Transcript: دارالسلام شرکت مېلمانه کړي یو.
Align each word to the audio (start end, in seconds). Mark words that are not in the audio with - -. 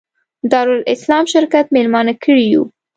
دارالسلام 0.51 1.25
شرکت 1.33 1.65
مېلمانه 1.75 2.13
کړي 2.23 2.45
یو. 2.53 2.63